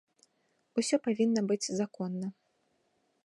Усё 0.81 0.95
павінна 1.07 1.41
быць 1.51 1.69
законна. 1.81 2.27